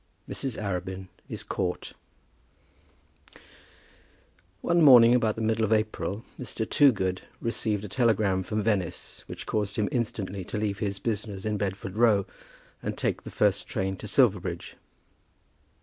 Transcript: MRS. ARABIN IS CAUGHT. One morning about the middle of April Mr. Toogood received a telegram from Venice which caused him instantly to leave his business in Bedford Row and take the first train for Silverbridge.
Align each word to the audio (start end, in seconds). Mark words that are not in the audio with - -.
MRS. 0.27 0.59
ARABIN 0.59 1.09
IS 1.29 1.43
CAUGHT. 1.43 1.93
One 4.61 4.81
morning 4.81 5.13
about 5.13 5.35
the 5.35 5.43
middle 5.43 5.63
of 5.63 5.71
April 5.71 6.25
Mr. 6.39 6.67
Toogood 6.67 7.21
received 7.39 7.83
a 7.83 7.87
telegram 7.87 8.41
from 8.41 8.63
Venice 8.63 9.23
which 9.27 9.45
caused 9.45 9.75
him 9.75 9.87
instantly 9.91 10.43
to 10.45 10.57
leave 10.57 10.79
his 10.79 10.97
business 10.97 11.45
in 11.45 11.57
Bedford 11.59 11.97
Row 11.97 12.25
and 12.81 12.97
take 12.97 13.21
the 13.21 13.29
first 13.29 13.67
train 13.67 13.95
for 13.95 14.07
Silverbridge. 14.07 14.75